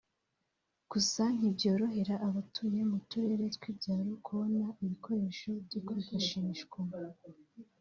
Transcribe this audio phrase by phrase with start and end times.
[0.91, 6.79] Gusa ntibyorohera abatuye mu turere tw’ibyaro kubona ibikoresho byakwifashishwa